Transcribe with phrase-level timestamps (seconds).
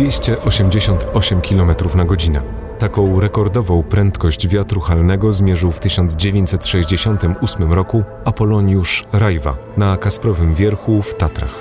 [0.00, 2.42] 288 km na godzinę.
[2.78, 11.14] Taką rekordową prędkość wiatru halnego zmierzył w 1968 roku Apoloniusz Rajwa na Kasprowym Wierchu w
[11.14, 11.54] Tatrach.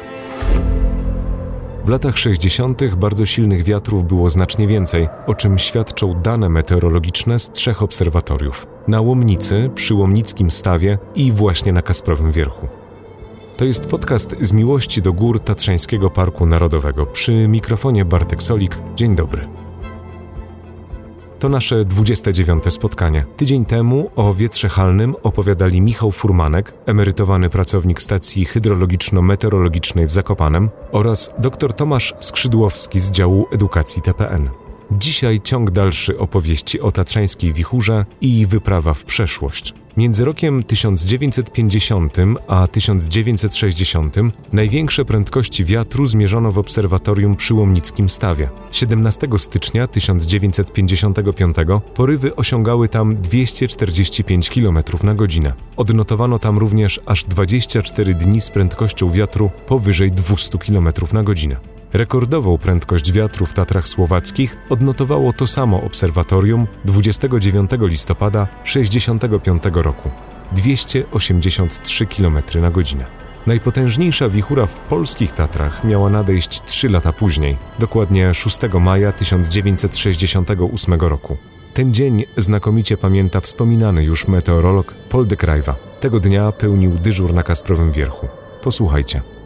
[1.86, 2.96] W latach 60.
[2.96, 9.02] bardzo silnych wiatrów było znacznie więcej, o czym świadczą dane meteorologiczne z trzech obserwatoriów: na
[9.02, 12.79] Łomnicy, przy Łomnickim Stawie i właśnie na Kasprowym Wierchu.
[13.60, 17.06] To jest podcast z miłości do gór Tatrzańskiego Parku Narodowego.
[17.06, 18.82] Przy mikrofonie Bartek Solik.
[18.96, 19.48] Dzień dobry.
[21.40, 22.74] To nasze 29.
[22.74, 23.26] spotkanie.
[23.38, 31.34] Tydzień temu o wietrze halnym opowiadali Michał Furmanek, emerytowany pracownik stacji hydrologiczno-meteorologicznej w Zakopanem oraz
[31.38, 34.50] dr Tomasz Skrzydłowski z działu edukacji TPN.
[34.92, 39.74] Dzisiaj ciąg dalszy opowieści o tatrzańskiej wichurze i wyprawa w przeszłość.
[40.00, 44.16] Między rokiem 1950 a 1960
[44.54, 48.50] największe prędkości wiatru zmierzono w obserwatorium przy Łomnickim Stawie.
[48.72, 51.56] 17 stycznia 1955
[51.94, 55.54] porywy osiągały tam 245 km na godzinę.
[55.78, 61.79] Odnotowano tam również aż 24 dni z prędkością wiatru powyżej 200 km na godzinę.
[61.94, 70.10] Rekordową prędkość wiatru w Tatrach Słowackich odnotowało to samo obserwatorium 29 listopada 65 roku
[70.52, 73.06] 283 km na godzinę.
[73.48, 81.38] Najpotężniejsza wichura w polskich Tatrach miała nadejść 3 lata później, dokładnie 6 maja 1968 roku.
[81.74, 85.76] Ten dzień znakomicie pamięta wspominany już meteorolog Paul de Krajwa.
[86.00, 88.28] Tego dnia pełnił dyżur na Kasprowym Wierchu.
[88.62, 89.39] Posłuchajcie.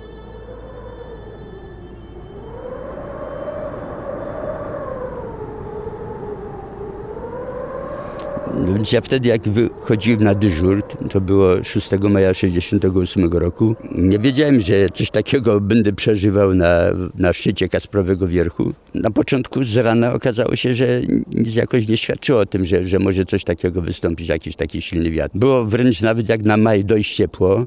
[8.92, 14.90] Ja wtedy, jak wychodziłem na dyżur, to było 6 maja 68 roku, nie wiedziałem, że
[14.90, 16.80] coś takiego będę przeżywał na,
[17.16, 18.74] na szczycie Kasprowego Wierchu.
[18.94, 21.02] Na początku z rana okazało się, że
[21.34, 25.12] nic jakoś nie świadczyło o tym, że, że może coś takiego wystąpić, jakiś taki silny
[25.12, 25.38] wiatr.
[25.38, 27.66] Było wręcz nawet jak na maj dość ciepło,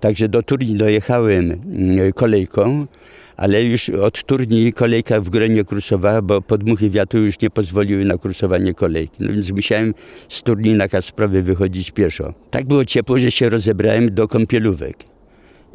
[0.00, 2.86] także do Turii dojechałem mm, kolejką,
[3.36, 8.04] ale już od turni kolejka w górę nie kursowała, bo podmuchy wiatru już nie pozwoliły
[8.04, 9.24] na kursowanie kolejki.
[9.24, 9.94] No więc musiałem
[10.28, 12.34] z turni na Kasprowy wychodzić pieszo.
[12.50, 14.96] Tak było ciepło, że się rozebrałem do kąpielówek.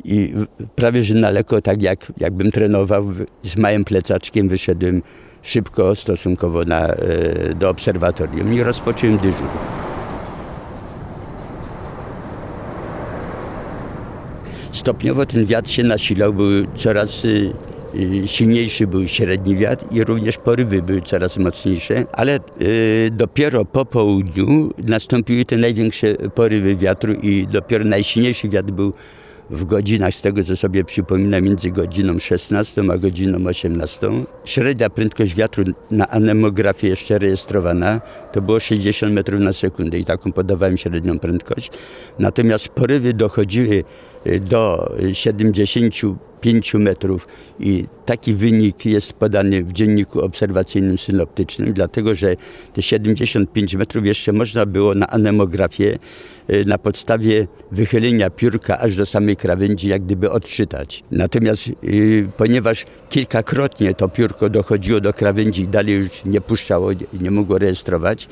[0.05, 0.33] I
[0.75, 3.05] prawie że na tak jak, jakbym trenował,
[3.41, 5.01] z małym plecaczkiem wyszedłem
[5.41, 9.92] szybko stosunkowo na, e, do obserwatorium i rozpocząłem dyżur.
[14.73, 17.51] Stopniowo ten wiatr się nasilał, był coraz y,
[17.95, 23.85] y, silniejszy był średni wiatr i również porywy były coraz mocniejsze, ale y, dopiero po
[23.85, 28.93] południu nastąpiły te największe porywy wiatru i dopiero najsilniejszy wiatr był
[29.49, 34.09] w godzinach, z tego co sobie przypominam, między godziną 16 a godziną 18.
[34.45, 38.01] Średnia prędkość wiatru na anemografię jeszcze rejestrowana
[38.31, 41.71] to było 60 metrów na sekundę i taką podawałem średnią prędkość.
[42.19, 43.83] Natomiast porywy dochodziły
[44.41, 45.95] do 70
[46.43, 47.27] 5 metrów
[47.59, 52.35] i taki wynik jest podany w dzienniku obserwacyjnym synoptycznym, dlatego że
[52.73, 55.97] te 75 metrów jeszcze można było na anemografię
[56.49, 61.03] y, na podstawie wychylenia piórka aż do samej krawędzi jak gdyby odczytać.
[61.11, 66.89] Natomiast yy, ponieważ kilkakrotnie to piórko dochodziło do krawędzi i dalej już nie puszczało,
[67.21, 68.27] nie mogło rejestrować,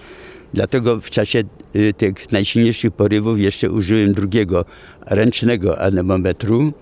[0.53, 1.43] Dlatego w czasie
[1.75, 4.65] y, tych najsilniejszych porywów jeszcze użyłem drugiego
[5.05, 6.73] ręcznego anemometru,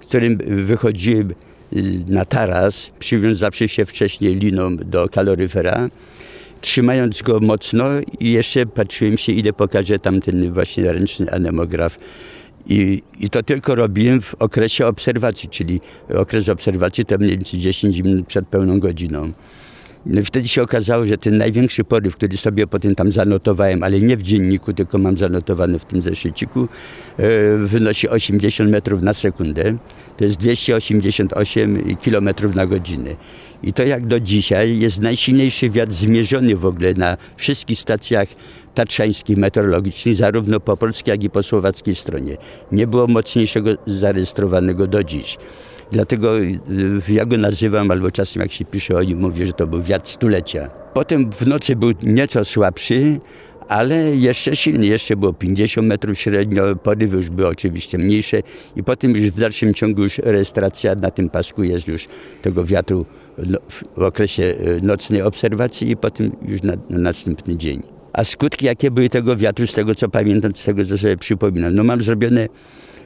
[0.00, 1.34] którym wychodziłem y,
[2.08, 5.88] na taras, przywiązawszy się wcześniej liną do kaloryfera,
[6.60, 7.84] trzymając go mocno
[8.20, 11.98] i jeszcze patrzyłem się, ile pokaże tamten właśnie ręczny anemograf.
[12.68, 15.80] I, I to tylko robiłem w okresie obserwacji, czyli
[16.14, 19.32] okres obserwacji to mniej więcej 10 minut przed pełną godziną.
[20.08, 24.16] No wtedy się okazało, że ten największy poryw, który sobie potem tam zanotowałem, ale nie
[24.16, 26.68] w dzienniku, tylko mam zanotowany w tym zeszyciku,
[27.16, 29.76] e, wynosi 80 metrów na sekundę.
[30.16, 33.10] To jest 288 km na godzinę.
[33.62, 38.28] I to jak do dzisiaj jest najsilniejszy wiatr zmierzony w ogóle na wszystkich stacjach
[38.74, 42.36] tatrzańskich meteorologicznych, zarówno po polskiej, jak i po słowackiej stronie.
[42.72, 45.36] Nie było mocniejszego zarejestrowanego do dziś.
[45.92, 46.58] Dlatego y,
[47.08, 50.08] ja go nazywam, albo czasem jak się pisze o nim, mówię, że to był wiatr
[50.08, 50.70] stulecia.
[50.94, 53.20] Potem w nocy był nieco słabszy,
[53.68, 58.40] ale jeszcze silny, jeszcze było 50 metrów średnio, porywy już były oczywiście mniejsze
[58.76, 62.08] i potem już w dalszym ciągu już rejestracja na tym pasku jest już
[62.42, 63.06] tego wiatru
[63.38, 63.58] no,
[63.96, 67.82] w okresie y, nocnej obserwacji i potem już na, na następny dzień.
[68.12, 71.74] A skutki jakie były tego wiatru, z tego co pamiętam, z tego co sobie przypominam.
[71.74, 72.48] No mam zrobione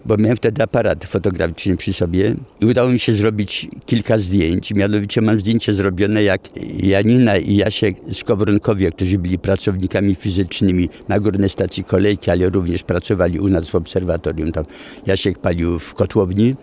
[0.04, 4.74] bo miałem wtedy aparat fotograficzny przy sobie i udało mi się zrobić kilka zdjęć.
[4.74, 6.40] Mianowicie mam zdjęcie zrobione, jak
[6.82, 13.38] Janina i Jasiek Skowronkowie, którzy byli pracownikami fizycznymi na Górnej Stacji Kolejki, ale również pracowali
[13.38, 14.52] u nas w obserwatorium.
[14.52, 14.64] Tam
[15.06, 16.54] Jasiek palił w kotłowni.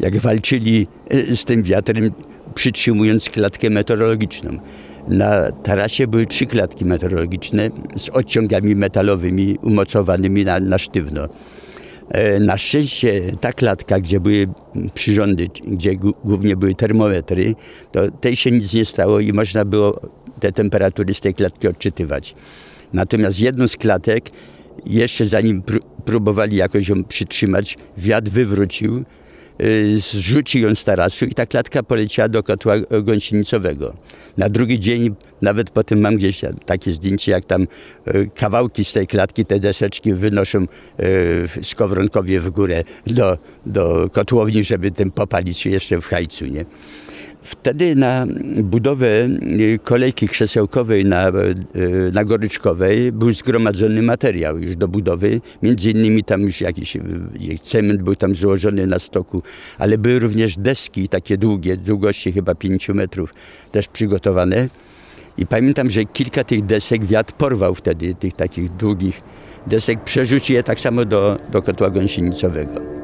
[0.00, 2.10] Jak walczyli e, z tym wiatrem,
[2.54, 4.50] przytrzymując klatkę meteorologiczną.
[5.08, 11.28] Na tarasie były trzy klatki meteorologiczne z odciągami metalowymi umocowanymi na, na sztywno.
[12.10, 14.46] E, na szczęście ta klatka, gdzie były
[14.94, 17.54] przyrządy, gdzie głównie były termometry,
[17.92, 20.00] to tej się nic nie stało i można było
[20.40, 22.34] te temperatury z tej klatki odczytywać.
[22.92, 24.30] Natomiast jedną z klatek,
[24.86, 25.62] jeszcze zanim
[26.04, 29.04] próbowali jakoś ją przytrzymać, wiatr wywrócił
[29.94, 33.94] zrzucił ją z tarasu i ta klatka poleciała do kotła gąsienicowego.
[34.36, 39.06] Na drugi dzień, nawet potem mam gdzieś takie zdjęcie, jak tam y, kawałki z tej
[39.06, 40.66] klatki, te deseczki wynoszą
[41.00, 46.64] y, skowronkowie w górę do, do kotłowni, żeby tym popalić jeszcze w hajcu, nie?
[47.42, 48.26] Wtedy na
[48.62, 51.32] budowę y, kolejki krzesełkowej na, y,
[52.12, 55.40] na Goryczkowej był zgromadzony materiał już do budowy.
[55.62, 57.00] Między innymi tam już jakiś y,
[57.62, 59.42] cement był tam złożony na stoku,
[59.78, 63.34] ale były również deski takie długie, długości chyba 5 metrów
[63.72, 64.68] też przygotowane.
[65.38, 69.20] I pamiętam, że kilka tych desek wiatr porwał wtedy, tych takich długich
[69.66, 72.99] desek, przerzucił je tak samo do, do kotła gąsienicowego.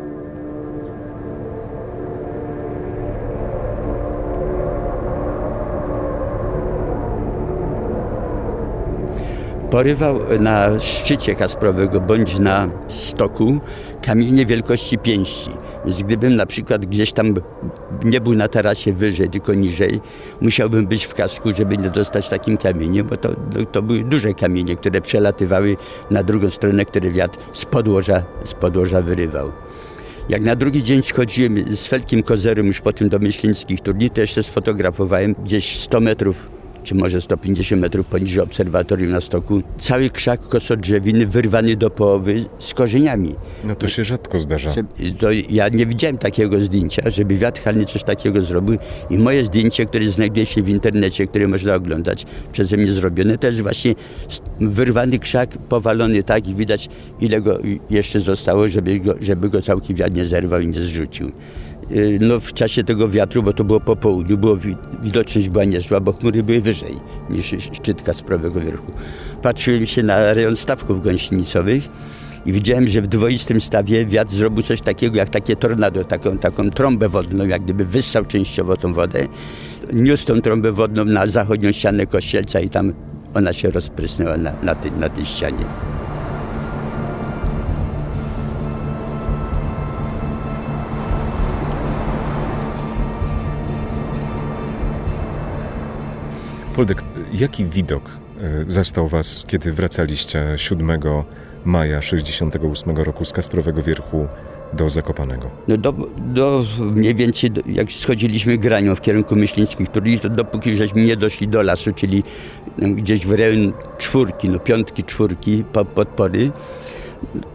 [9.70, 13.60] Porywał na szczycie Kasprowego bądź na stoku
[14.02, 15.50] kamienie wielkości pięści.
[15.84, 17.34] Więc gdybym na przykład gdzieś tam
[18.04, 20.00] nie był na tarasie wyżej, tylko niżej,
[20.40, 23.28] musiałbym być w kasku, żeby nie dostać takim kamieniem, bo to,
[23.72, 25.76] to były duże kamienie, które przelatywały
[26.10, 29.52] na drugą stronę, które wiatr z podłoża, z podłoża wyrywał.
[30.28, 34.20] Jak na drugi dzień schodziłem z Felkiem Kozerem już po tym do myślińskich turni, to
[34.20, 36.50] jeszcze sfotografowałem gdzieś 100 metrów
[36.86, 42.74] czy może 150 metrów poniżej obserwatorium na stoku, cały krzak kosodrzewiny wyrwany do połowy z
[42.74, 43.34] korzeniami.
[43.64, 44.74] No to się rzadko zdarza.
[45.18, 48.76] To ja nie widziałem takiego zdjęcia, żeby wiatr halny coś takiego zrobił
[49.10, 53.62] i moje zdjęcie, które znajduje się w internecie, które można oglądać, przeze mnie zrobione, też
[53.62, 53.94] właśnie
[54.60, 56.88] wyrwany krzak, powalony tak i widać
[57.20, 57.58] ile go
[57.90, 61.32] jeszcze zostało, żeby go, żeby go całkiem wiatr nie zerwał i nie zrzucił.
[61.90, 64.56] Y, no, w czasie tego wiatru, bo to było po południu, było,
[65.02, 66.96] widoczność była niezła, bo chmury były wyżej
[67.30, 68.92] niż szczytka z prawego wierchu.
[69.42, 71.88] Patrzyłem się na rejon stawków gąsienicowych
[72.46, 76.70] i widziałem, że w dwoistym stawie wiatr zrobił coś takiego jak takie tornado, taką, taką
[76.70, 79.26] trąbę wodną, jak gdyby wyssał częściowo tą wodę.
[79.92, 82.92] Niósł tą trąbę wodną na zachodnią ścianę kościelca i tam
[83.34, 85.64] ona się rozprysnęła na, na, na tej ścianie.
[96.76, 97.02] Poldek,
[97.32, 100.90] jaki widok e, zastał Was, kiedy wracaliście 7
[101.64, 104.26] maja 68 roku z Kasprowego Wierchu
[104.72, 105.50] do Zakopanego?
[105.68, 109.88] No do, do mniej więcej, jak schodziliśmy granią w kierunku myślińskich
[110.22, 112.22] to dopóki żeśmy nie doszli do lasu, czyli
[112.78, 115.64] gdzieś w rejon czwórki, no piątki, czwórki,
[115.94, 116.50] podpory,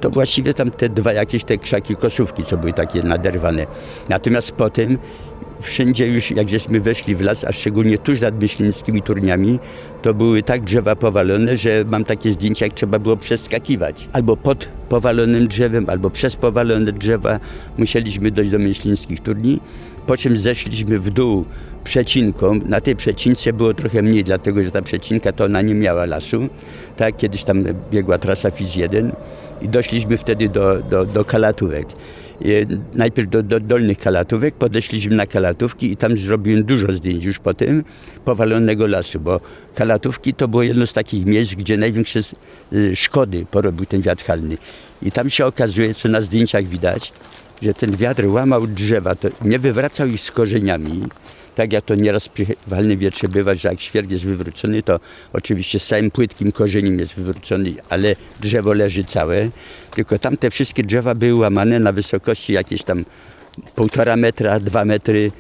[0.01, 3.66] to właściwie tam te dwa jakieś te krzaki kosówki, co były takie naderwane.
[4.10, 4.98] Natomiast potem
[5.62, 9.60] wszędzie już, jak żeśmy weszli w las, a szczególnie tuż nad myślińskimi turniami,
[10.01, 14.10] to były tak drzewa powalone, że mam takie zdjęcia, jak trzeba było przeskakiwać.
[14.13, 17.39] Albo pod powalonym drzewem, albo przez powalone drzewa
[17.77, 19.60] musieliśmy dojść do myślińskich turni,
[20.08, 21.46] po czym zeszliśmy w dół
[21.84, 22.60] przecinką.
[22.65, 26.50] Na tej przecince było trochę mniej, dlatego że ta przecinka to ona nie miała lasu.
[26.98, 29.12] Tak, kiedyś tam biegła trasa FIZ 1
[29.62, 31.88] i doszliśmy wtedy do, do, do kalatówek
[32.94, 37.54] najpierw do, do, dolnych kalatówek, podeszliśmy na kalatówki i tam zrobiłem dużo zdjęć już po
[37.54, 37.84] tym
[38.26, 39.42] powalonego lasu, bo
[39.76, 42.20] kalatówki to było jedno z takich miejsc, gdzie największe
[42.74, 44.58] y, szkody porobił ten wiatr halny.
[45.02, 47.14] I tam się okazuje, co na zdjęciach widać,
[47.62, 51.04] że ten wiatr łamał drzewa, to nie wywracał ich z korzeniami,
[51.55, 55.00] tak jak to nieraz przy walnym wietrze bywa, że jak świerk jest wywrócony, to
[55.34, 59.50] oczywiście z całym płytkim korzeniem jest wywrócony, ale drzewo leży całe.
[59.96, 63.05] Tylko tam te wszystkie drzewa były łamane na wysokości jakieś tam
[63.75, 65.31] półtora metra, dwa metry.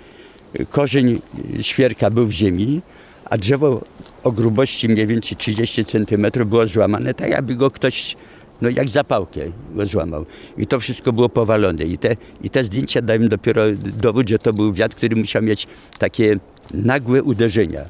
[0.69, 1.21] Korzeń
[1.61, 2.81] świerka był w ziemi,
[3.25, 3.81] a drzewo
[4.23, 8.15] o grubości mniej więcej 30 centymetrów było złamane, tak jakby go ktoś
[8.61, 9.39] no jak zapałkę
[9.75, 10.25] go złamał.
[10.57, 11.85] I to wszystko było powalone.
[11.85, 15.67] I te, i te zdjęcia dają dopiero dowód, że to był wiatr, który musiał mieć
[15.99, 16.39] takie
[16.73, 17.85] nagłe uderzenia.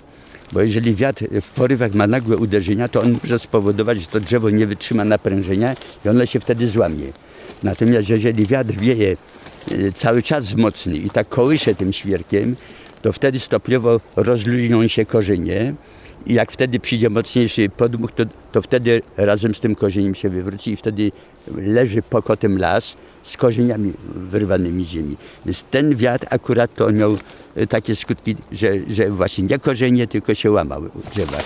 [0.52, 4.50] Bo jeżeli wiatr w porywach ma nagłe uderzenia, to on może spowodować, że to drzewo
[4.50, 5.76] nie wytrzyma naprężenia
[6.06, 7.06] i ono się wtedy złamie.
[7.64, 9.18] Natomiast jeżeli wiatr wieje
[9.72, 12.56] y, cały czas mocny i tak kołysze tym świerkiem,
[13.02, 15.74] to wtedy stopniowo rozluźnią się korzenie
[16.26, 20.72] i jak wtedy przyjdzie mocniejszy podmuch, to, to wtedy razem z tym korzeniem się wywróci
[20.72, 21.12] i wtedy
[21.58, 25.18] leży pokotem las z korzeniami wyrwanymi z ziemi.
[25.46, 27.18] Więc ten wiatr akurat to miał
[27.56, 31.38] e, takie skutki, że, że właśnie nie korzenie, tylko się łamały drzewa.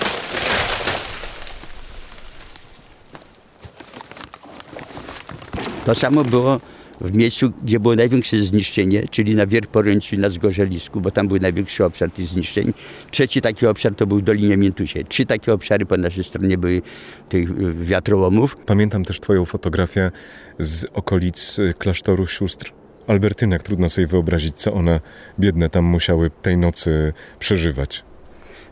[5.86, 6.60] To samo było
[7.02, 11.86] w miejscu, gdzie było największe zniszczenie, czyli na Wierporęciu na Zgorzelisku, bo tam był największy
[11.86, 12.74] obszar tych zniszczeń.
[13.12, 15.04] Trzeci taki obszar to był Dolinie Miętusie.
[15.04, 16.82] Trzy takie obszary po naszej stronie były
[17.30, 18.56] tych y, wiatrołomów.
[18.66, 20.12] Pamiętam też twoją fotografię
[20.60, 22.74] z okolic y, klasztoru sióstr
[23.08, 23.64] Albertynek.
[23.64, 25.00] Trudno sobie wyobrazić, co one
[25.40, 28.04] biedne tam musiały tej nocy przeżywać.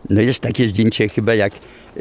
[0.09, 1.53] No jest takie zdjęcie chyba jak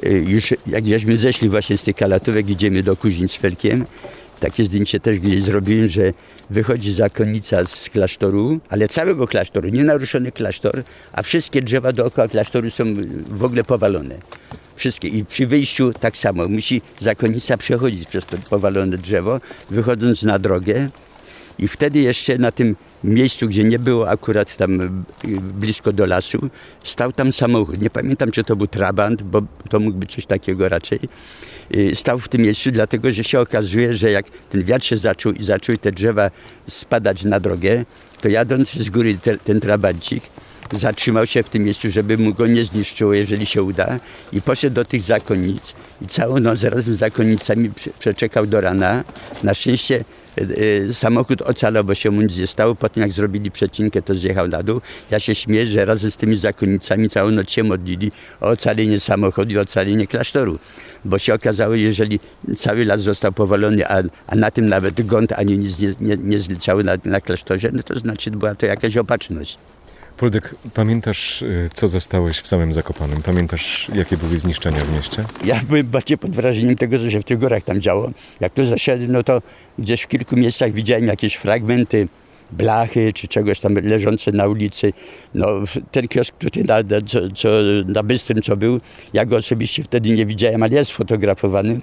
[0.05, 3.85] y, już jak żeśmy zeszli właśnie z tych kalatówek, idziemy do Kuzin z Felkiem
[4.43, 6.13] takie zdjęcie też gdzieś zrobiłem, że
[6.51, 10.83] wychodzi zakonnica z klasztoru, ale całego klasztoru, nienaruszony klasztor,
[11.13, 12.85] a wszystkie drzewa dookoła klasztoru są
[13.31, 14.19] w ogóle powalone.
[14.77, 15.09] Wszystkie.
[15.09, 16.49] I przy wyjściu tak samo.
[16.49, 20.89] Musi zakonnica przechodzić przez to powalone drzewo, wychodząc na drogę.
[21.59, 24.91] I wtedy jeszcze na tym miejscu, gdzie nie było akurat tam y,
[25.41, 26.51] blisko do lasu,
[26.85, 27.81] stał tam samochód.
[27.81, 31.01] Nie pamiętam, czy to był Trabant, bo to mógł być coś takiego raczej.
[31.77, 35.33] Y, stał w tym miejscu, dlatego że się okazuje, że jak ten wiatr się zaczął
[35.33, 36.31] i zaczęły te drzewa
[36.69, 37.85] spadać na drogę,
[38.21, 40.23] to jadąc z góry te, ten trabancik
[40.73, 44.01] zatrzymał się w tym miejscu, żeby mu go nie zniszczyło, jeżeli się uda
[44.33, 49.05] i poszedł do tych zakonnic i całą noc razem z zakonnicami przeczekał do rana.
[49.43, 50.05] Na szczęście
[50.93, 52.75] samochód ocalał, bo się mu nic nie stało.
[52.75, 54.81] Potem jak zrobili przecinkę, to zjechał na dół.
[55.11, 59.53] Ja się śmieję, że razem z tymi zakonnicami całą noc się modlili o ocalenie samochodu
[59.53, 60.59] i ocalenie klasztoru.
[61.05, 62.21] Bo się okazało, jeżeli
[62.57, 66.39] cały las został powalony, a, a na tym nawet gąd ani nic nie, nie, nie
[66.85, 69.59] na, na klasztorze, no to znaczy była to jakaś opatrzność.
[70.17, 73.23] Poldek, pamiętasz, y, co zostałeś w samym Zakopanem?
[73.23, 75.25] Pamiętasz, jakie były zniszczenia w mieście?
[75.45, 78.11] Ja byłem bardziej pod wrażeniem tego, co się w tych górach tam działo.
[78.41, 79.43] Jak tu zaszedłem, no to
[79.79, 82.09] gdzieś w kilku miejscach widziałem jakieś fragmenty
[82.53, 84.93] blachy czy czegoś tam leżące na ulicy.
[85.35, 85.47] No,
[85.91, 87.49] ten kiosk tutaj na, co, co,
[87.87, 88.81] na Bystrym, co był,
[89.13, 91.81] ja go osobiście wtedy nie widziałem, ale jest sfotografowany,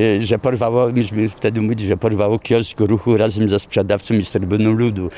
[0.00, 4.30] y, że porwało, myśmy wtedy mówili, że porwało kiosk ruchu razem ze sprzedawcą i z
[4.30, 5.10] trybuną ludu.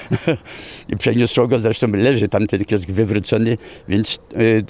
[0.93, 3.59] I przeniosło go, zresztą leży tam ten kiosk wywrócony,
[3.89, 4.65] więc y,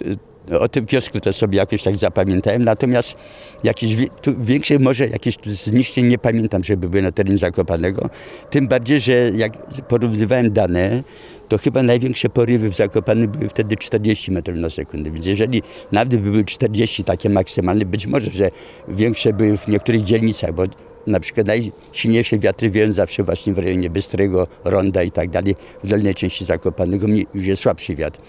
[0.50, 3.16] o tym kiosku to sobie jakoś tak zapamiętałem, natomiast
[3.64, 3.96] jakieś
[4.38, 8.10] większe może jakieś zniszczeń nie pamiętam, żeby były na terenie Zakopanego.
[8.50, 9.52] Tym bardziej, że jak
[9.88, 11.02] porównywałem dane,
[11.48, 15.10] to chyba największe porywy w Zakopanym były wtedy 40 metrów na sekundę.
[15.10, 18.50] Więc jeżeli nawet by były 40 takie maksymalne, być może, że
[18.88, 20.62] większe były w niektórych dzielnicach, bo
[21.06, 25.56] na przykład najsilniejsze wiatry wieją zawsze właśnie w rejonie Bystrego, Ronda i tak dalej.
[25.84, 28.20] W dolnej części Zakopanego już jest słabszy wiatr.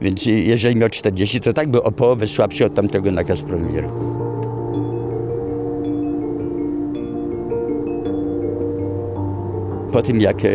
[0.00, 3.82] Więc jeżeli miał 40, to tak był o połowę słabszy od tamtego na Kaspromie
[9.92, 10.48] Po tym jak e,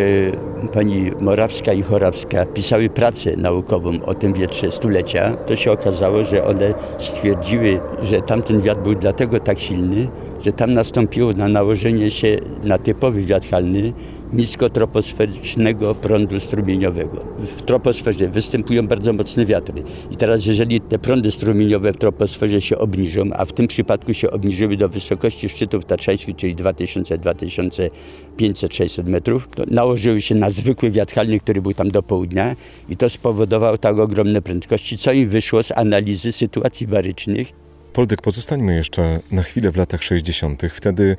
[0.74, 6.46] pani Morawska i Chorawska pisały pracę naukową o tym wietrze stulecia, to się okazało, że
[6.46, 10.08] one stwierdziły, że tamten wiatr był dlatego tak silny,
[10.40, 13.94] że tam nastąpiło na nałożenie się na typowy wiatr halny
[14.34, 17.28] niskotroposferycznego prądu strumieniowego.
[17.38, 19.84] W troposferze występują bardzo mocne wiatry.
[20.12, 24.32] I teraz, jeżeli te prądy strumieniowe w troposferze się obniżą, a w tym przypadku się
[24.32, 30.92] obniżyły do wysokości szczytów tatrzańskich, czyli 2000, 2500, 600 metrów, to nałożyły się na zwykły
[30.92, 32.56] wiatr halny, który był tam do południa
[32.90, 37.52] i to spowodowało tak ogromne prędkości, co im wyszło z analizy sytuacji barycznych.
[37.94, 40.62] Poldek, pozostańmy jeszcze na chwilę w latach 60.
[40.74, 41.18] Wtedy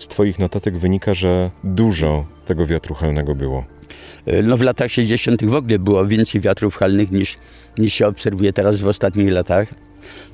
[0.00, 3.64] z Twoich notatek wynika, że dużo tego wiatru halnego było.
[4.26, 5.44] E, no w latach 60.
[5.44, 7.36] w ogóle było więcej wiatrów halnych niż,
[7.78, 9.74] niż się obserwuje teraz w ostatnich latach.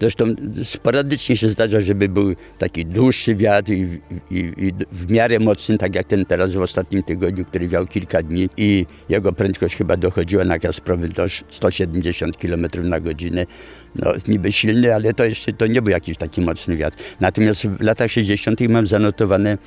[0.01, 0.25] Zresztą
[0.63, 3.89] sporadycznie się zdarza, żeby był taki dłuższy wiatr i,
[4.31, 8.23] i, i, w miarę mocny, tak jak ten teraz w ostatnim tygodniu, który wiał kilka
[8.23, 13.47] dni i jego prędkość chyba dochodziła na Kasprowy do 170 km na godzinę.
[13.95, 16.97] No niby silny, ale to jeszcze to nie był jakiś taki mocny wiatr.
[17.21, 18.61] Natomiast w latach 60.
[18.61, 19.59] mam zanotowane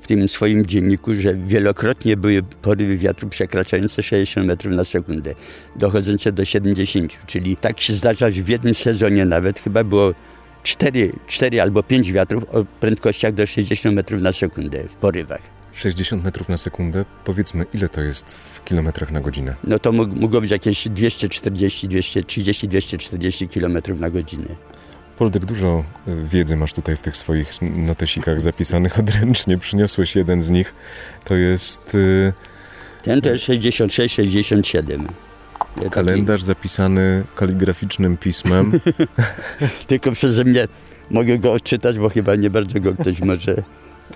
[0.00, 5.34] w tym swoim dzienniku, że wielokrotnie były porywy wiatru przekraczające 60 metrów na sekundę,
[5.76, 10.14] dochodzące do 70, czyli tak się zdarza, że w jednym sezonie nawet chyba było
[10.62, 15.40] 4, 4 albo 5 wiatrów o prędkościach do 60 metrów na sekundę w porywach.
[15.72, 19.54] 60 metrów na sekundę, powiedzmy, ile to jest w kilometrach na godzinę?
[19.64, 24.48] No to mogło być jakieś 240, 230, 240 kilometrów na godzinę.
[25.18, 29.58] Poldek, dużo wiedzy masz tutaj w tych swoich notesikach zapisanych odręcznie.
[29.58, 30.74] Przyniosłeś jeden z nich.
[31.24, 31.94] To jest...
[31.94, 32.32] Y,
[33.02, 35.04] Ten to jest 66-67.
[35.90, 38.80] Kalendarz zapisany kaligraficznym pismem.
[39.86, 40.68] Tylko przeze mnie
[41.10, 43.62] mogę go odczytać, bo chyba nie bardzo go ktoś może...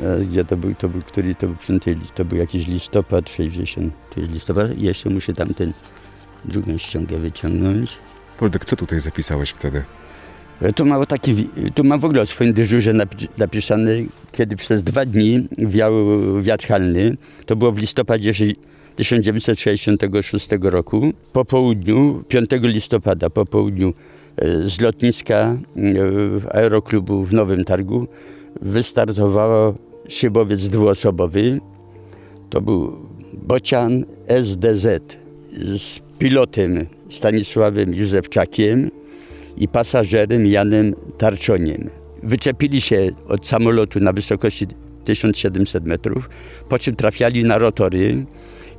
[0.01, 1.57] E, gdzie to był, to był, który to był,
[2.15, 5.73] to był jakiś listopad 60, to jest listopad jeszcze muszę tam ten
[6.45, 7.99] drugą ściągę wyciągnąć.
[8.39, 9.83] Poldek, co tutaj zapisałeś wtedy?
[10.63, 12.93] E, tu mam, taki, tu mam w ogóle o swoim dyżurze
[13.39, 13.91] napisane,
[14.33, 15.93] kiedy przez dwa dni wiał
[16.43, 17.17] wiatr halny.
[17.47, 18.33] To było w listopadzie
[18.97, 21.13] 1966 roku.
[21.33, 23.95] Po południu, 5 listopada, po południu
[24.37, 25.57] e, z lotniska e,
[26.55, 28.07] aeroklubu w Nowym Targu
[28.61, 29.75] wystartowało
[30.09, 31.61] szybowiec dwuosobowy.
[32.51, 32.99] To był
[33.33, 34.87] Bocian SDZ
[35.77, 38.91] z pilotem Stanisławem Józefczakiem
[39.63, 41.91] i pasażerem Janem Tarczoniem.
[42.23, 44.67] Wyczepili się od samolotu na wysokości
[45.05, 46.31] 1700 metrów,
[46.69, 48.27] po czym trafiali na rotory,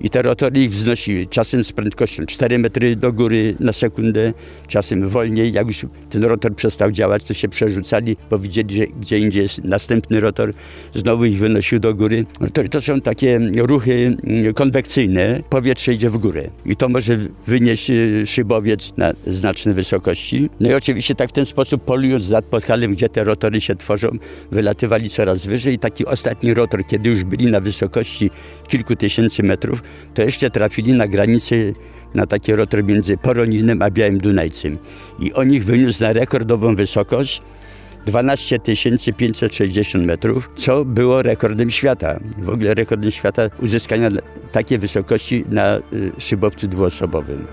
[0.02, 4.34] i te rotory ich wznosiły, czasem z prędkością 4 metry do góry na sekundę,
[4.68, 5.54] czasem wolniej.
[5.54, 9.64] Jak już ten rotor przestał działać, to się przerzucali, bo widzieli, że gdzie indziej jest
[9.64, 10.54] następny rotor,
[10.94, 12.26] znowu ich wynosił do góry.
[12.40, 17.90] Rotory to są takie ruchy mm, konwekcyjne, powietrze idzie w górę i to może wynieść
[17.90, 20.50] y, szybowiec na znaczne wysokości.
[20.60, 24.08] No i oczywiście tak w ten sposób polując nad Podhalem, gdzie te rotory się tworzą,
[24.52, 25.80] wylatywali coraz wyżej.
[25.80, 28.30] Taki ostatni rotor, kiedy już byli na wysokości
[28.68, 29.83] kilku tysięcy metrów,
[30.14, 31.56] to jeszcze trafili na granicę,
[32.16, 34.78] na takie rotor między Poroninem a Białym Dunajcem.
[35.20, 37.42] I on ich wyniósł na rekordową wysokość
[38.06, 38.60] 12
[39.18, 42.20] 560 metrów, co było rekordem świata.
[42.38, 44.10] W ogóle rekordem świata uzyskania
[44.52, 45.82] takiej wysokości na y,
[46.18, 47.48] szybowcu dwuosobowym.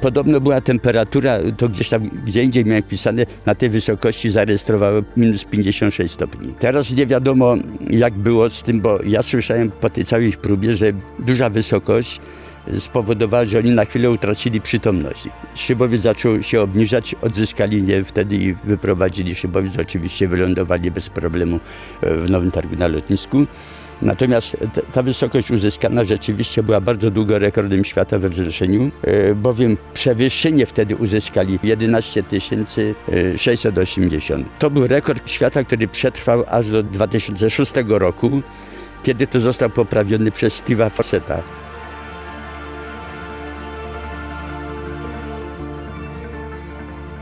[0.00, 5.44] Podobno była temperatura, to gdzieś tam, gdzie indziej miałem wpisane, na tej wysokości zarejestrowały minus
[5.44, 6.54] 56 stopni.
[6.58, 7.54] Teraz nie wiadomo,
[7.90, 10.86] jak było z tym, bo ja słyszałem po tej całej próbie, że
[11.18, 12.20] duża wysokość
[12.78, 15.28] spowodowała, że oni na chwilę utracili przytomność.
[15.54, 19.78] Szybowiec zaczął się obniżać, odzyskali nie wtedy i wyprowadzili szybowiec.
[19.78, 21.60] Oczywiście wylądowali bez problemu
[22.02, 23.46] w Nowym Targu na lotnisku.
[24.02, 24.56] Natomiast
[24.92, 30.96] ta wysokość uzyskana rzeczywiście była bardzo długo rekordem świata we wzruszeniu, e, bowiem przewyższenie wtedy
[30.96, 32.24] uzyskali 11
[33.36, 34.46] 680.
[34.58, 38.42] To był rekord świata, który przetrwał aż do 2006 roku,
[39.02, 41.42] kiedy to został poprawiony przez Steve'a Fawcetta.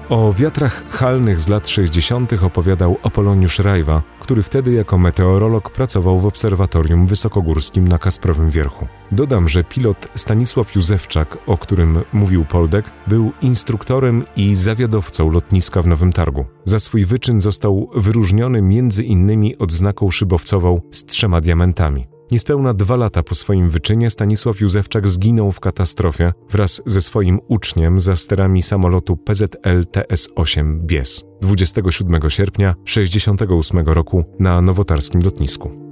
[0.09, 2.33] O wiatrach halnych z lat 60.
[2.43, 8.87] opowiadał Apoloniusz Rajwa, który wtedy jako meteorolog pracował w obserwatorium wysokogórskim na Kasprowym Wierchu.
[9.13, 15.87] Dodam, że pilot Stanisław Józefczak, o którym mówił Poldek, był instruktorem i zawiadowcą lotniska w
[15.87, 16.45] Nowym Targu.
[16.65, 22.18] Za swój wyczyn został wyróżniony między innymi odznaką szybowcową z trzema diamentami.
[22.31, 28.01] Niespełna dwa lata po swoim wyczynie Stanisław Józefczak zginął w katastrofie wraz ze swoim uczniem
[28.01, 35.88] za sterami samolotu PZL TS-8 Bies 27 sierpnia 1968 roku na nowotarskim lotnisku.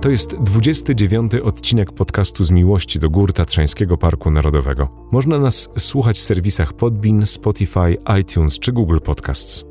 [0.00, 4.88] To jest 29 odcinek podcastu z miłości do gór Tatrzańskiego Parku Narodowego.
[5.10, 9.64] Można nas słuchać w serwisach Podbin, Spotify, iTunes czy Google Podcasts.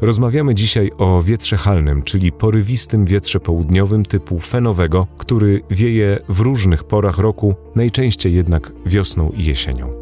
[0.00, 6.84] Rozmawiamy dzisiaj o wietrze halnym, czyli porywistym wietrze południowym typu fenowego, który wieje w różnych
[6.84, 9.99] porach roku, najczęściej jednak wiosną i jesienią.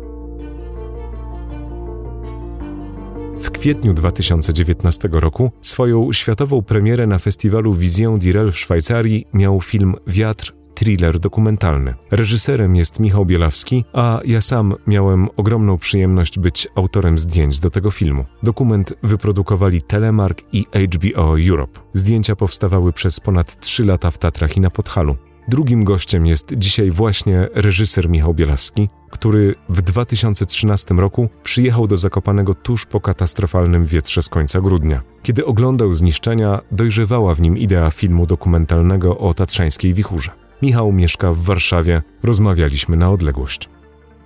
[3.40, 9.94] W kwietniu 2019 roku swoją światową premierę na festiwalu Vision d'Irel w Szwajcarii miał film
[10.07, 11.94] Wiatr thriller dokumentalny.
[12.11, 17.90] Reżyserem jest Michał Bielawski, a ja sam miałem ogromną przyjemność być autorem zdjęć do tego
[17.90, 18.24] filmu.
[18.42, 21.81] Dokument wyprodukowali Telemark i HBO Europe.
[21.92, 25.16] Zdjęcia powstawały przez ponad 3 lata w Tatrach i na Podhalu.
[25.48, 32.54] Drugim gościem jest dzisiaj właśnie reżyser Michał Bielawski, który w 2013 roku przyjechał do Zakopanego
[32.54, 35.02] tuż po katastrofalnym wietrze z końca grudnia.
[35.22, 40.30] Kiedy oglądał zniszczenia, dojrzewała w nim idea filmu dokumentalnego o tatrzańskiej wichurze.
[40.62, 43.68] Michał mieszka w Warszawie, rozmawialiśmy na odległość.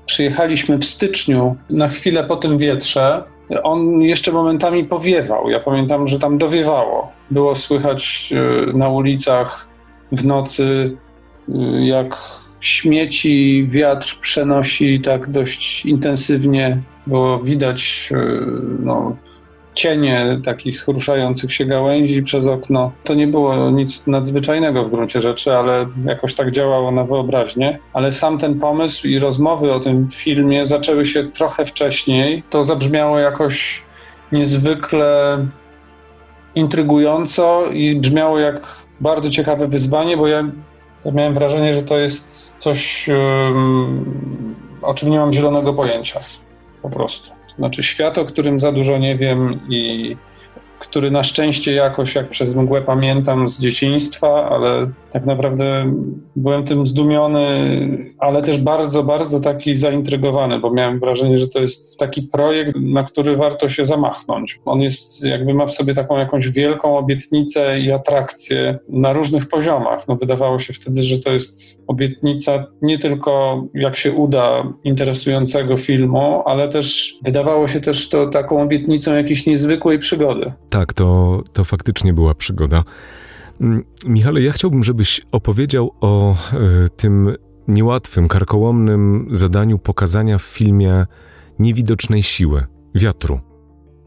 [0.06, 3.24] Przyjechaliśmy w styczniu, na chwilę po tym wietrze.
[3.62, 5.50] On jeszcze momentami powiewał.
[5.50, 7.12] Ja pamiętam, że tam dowiewało.
[7.30, 9.68] Było słychać e, na ulicach
[10.12, 10.96] w nocy Y,
[11.80, 12.16] jak
[12.60, 18.16] śmieci wiatr przenosi tak dość intensywnie, bo widać y,
[18.80, 19.16] no,
[19.74, 22.92] cienie takich ruszających się gałęzi przez okno.
[23.04, 27.78] To nie było nic nadzwyczajnego w gruncie rzeczy, ale jakoś tak działało na wyobraźnię.
[27.92, 32.42] Ale sam ten pomysł i rozmowy o tym filmie zaczęły się trochę wcześniej.
[32.50, 33.82] To zabrzmiało jakoś
[34.32, 35.38] niezwykle
[36.54, 40.44] intrygująco i brzmiało jak bardzo ciekawe wyzwanie, bo ja,
[41.04, 43.08] ja miałem wrażenie, że to jest coś,
[44.82, 46.20] o czym nie mam zielonego pojęcia.
[46.82, 47.30] Po prostu.
[47.30, 50.16] To znaczy świat, o którym za dużo nie wiem i
[50.82, 55.92] który na szczęście jakoś jak przez mgłę pamiętam z dzieciństwa, ale tak naprawdę
[56.36, 57.78] byłem tym zdumiony,
[58.18, 63.02] ale też bardzo, bardzo taki zaintrygowany, bo miałem wrażenie, że to jest taki projekt, na
[63.02, 64.60] który warto się zamachnąć.
[64.64, 70.08] On jest, jakby ma w sobie taką jakąś wielką obietnicę i atrakcję na różnych poziomach.
[70.08, 76.42] No, wydawało się wtedy, że to jest obietnica nie tylko jak się uda interesującego filmu,
[76.46, 80.52] ale też wydawało się też to taką obietnicą jakiejś niezwykłej przygody.
[80.72, 82.84] Tak, to, to faktycznie była przygoda.
[83.60, 87.36] Mm, Michale, ja chciałbym, żebyś opowiedział o y, tym
[87.68, 91.06] niełatwym, karkołomnym zadaniu pokazania w filmie
[91.58, 93.40] niewidocznej siły, wiatru.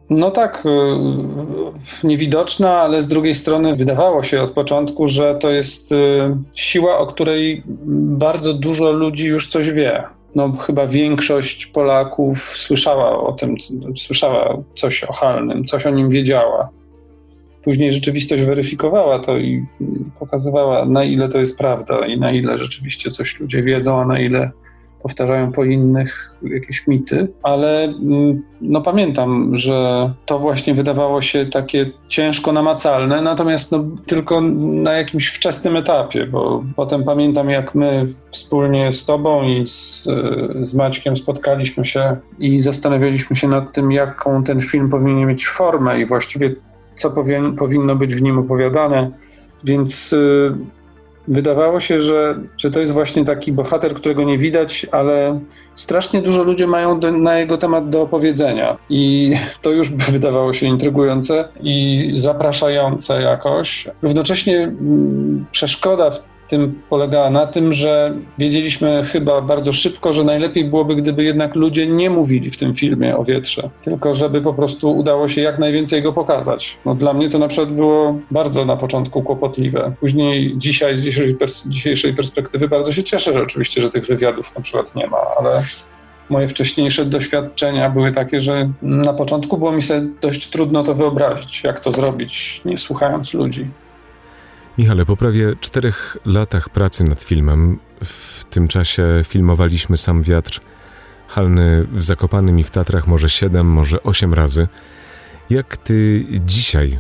[0.10, 5.92] No tak, y, niewidoczna, ale z drugiej strony wydawało się od początku, że to jest
[5.92, 5.96] y,
[6.56, 7.64] siła, o której
[8.18, 10.04] bardzo dużo ludzi już coś wie.
[10.36, 13.56] No, chyba większość Polaków słyszała o tym,
[13.98, 16.70] słyszała coś o Halnym, coś o nim wiedziała.
[17.64, 19.66] Później rzeczywistość weryfikowała to i
[20.20, 24.20] pokazywała, na ile to jest prawda i na ile rzeczywiście coś ludzie wiedzą, a na
[24.20, 24.52] ile
[25.06, 31.92] powtarzają po innych jakieś mity, ale mm, no pamiętam, że to właśnie wydawało się takie
[32.08, 38.92] ciężko namacalne, natomiast no, tylko na jakimś wczesnym etapie, bo potem pamiętam, jak my wspólnie
[38.92, 40.08] z Tobą i z,
[40.64, 46.02] z Maćkiem spotkaliśmy się i zastanawialiśmy się nad tym, jaką ten film powinien mieć formę
[46.02, 46.56] i właściwie
[46.96, 49.12] co powin, powinno być w nim opowiadane.
[49.64, 50.56] Więc y,
[51.28, 55.40] wydawało się, że, że to jest właśnie taki bohater, którego nie widać, ale
[55.76, 58.78] strasznie dużo ludzi mają do, na jego temat do opowiedzenia.
[58.90, 63.88] I to już wydawało się intrygujące i zapraszające jakoś.
[64.02, 70.66] Równocześnie mm, przeszkoda w tym polegała na tym, że wiedzieliśmy chyba bardzo szybko, że najlepiej
[70.66, 74.98] byłoby, gdyby jednak ludzie nie mówili w tym filmie o wietrze, tylko żeby po prostu
[74.98, 76.78] udało się jak najwięcej go pokazać.
[76.86, 79.94] No, dla mnie to na przykład było bardzo na początku kłopotliwe.
[80.00, 84.56] Później dzisiaj z dzisiejszej, pers dzisiejszej perspektywy bardzo się cieszę, że oczywiście, że tych wywiadów
[84.56, 85.62] na przykład nie ma, ale
[86.30, 91.64] moje wcześniejsze doświadczenia były takie, że na początku było mi sobie dość trudno to wyobrazić,
[91.64, 93.68] jak to zrobić, nie słuchając ludzi.
[94.78, 100.62] Michale, po prawie czterech latach pracy nad filmem, w tym czasie filmowaliśmy Sam Wiatr,
[101.28, 104.68] Halny w Zakopanym i w Tatrach może siedem, może osiem razy.
[105.50, 107.00] Jak ty dzisiaj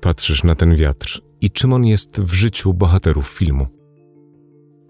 [0.00, 3.66] patrzysz na ten wiatr i czym on jest w życiu bohaterów filmu?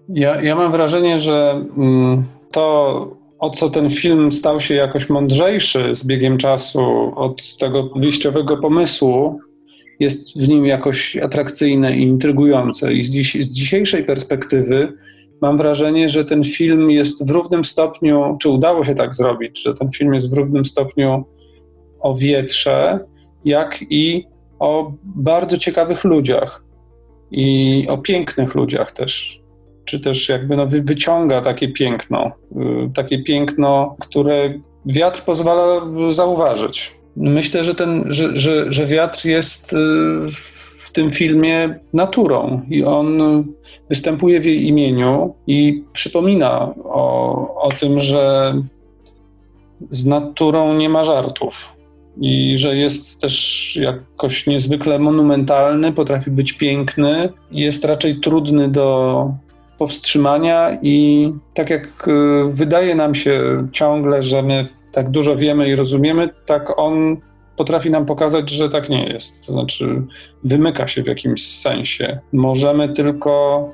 [0.09, 5.95] Ja, ja mam wrażenie, że mm, to, o co ten film stał się jakoś mądrzejszy
[5.95, 9.39] z biegiem czasu od tego wyjściowego pomysłu,
[10.01, 12.93] jest w nim jakoś atrakcyjne i intrygujące.
[12.93, 14.93] I z, dziś, z dzisiejszej perspektywy
[15.41, 19.73] mam wrażenie, że ten film jest w równym stopniu, czy udało się tak zrobić, że
[19.73, 21.23] ten film jest w równym stopniu
[21.99, 22.99] o wietrze,
[23.45, 24.25] jak i
[24.59, 26.63] o bardzo ciekawych ludziach
[27.31, 29.41] i o pięknych ludziach też.
[29.85, 34.53] Czy też jakby no wyciąga takie piękno, y, takie piękno, które
[34.85, 37.00] wiatr pozwala zauważyć.
[37.15, 39.77] Myślę, że, ten, że, że, że wiatr jest y,
[40.79, 43.17] w tym filmie naturą i on
[43.89, 48.53] występuje w jej imieniu i przypomina o, o tym, że
[49.89, 51.73] z naturą nie ma żartów
[52.21, 59.27] i że jest też jakoś niezwykle monumentalny, potrafi być piękny, jest raczej trudny do
[59.77, 62.11] powstrzymania i tak jak y,
[62.49, 67.17] wydaje nam się ciągle, że my tak dużo wiemy i rozumiemy, tak on
[67.55, 69.47] potrafi nam pokazać, że tak nie jest.
[69.47, 70.01] To znaczy,
[70.43, 72.19] wymyka się w jakimś sensie.
[72.33, 73.69] Możemy tylko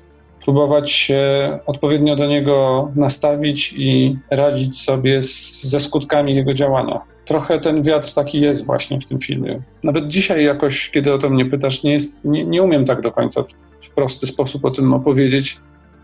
[0.45, 1.19] próbować się
[1.65, 7.01] odpowiednio do niego nastawić i radzić sobie z, ze skutkami jego działania.
[7.25, 9.61] Trochę ten wiatr taki jest właśnie w tym filmie.
[9.83, 13.11] Nawet dzisiaj jakoś, kiedy o to mnie pytasz, nie, jest, nie, nie umiem tak do
[13.11, 13.43] końca
[13.79, 15.57] w prosty sposób o tym opowiedzieć,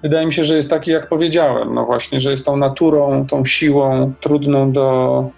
[0.03, 3.45] wydaje mi się, że jest taki, jak powiedziałem, no właśnie, że jest tą naturą, tą
[3.45, 5.29] siłą trudną do